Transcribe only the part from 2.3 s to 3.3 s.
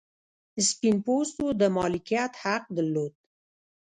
حق درلود.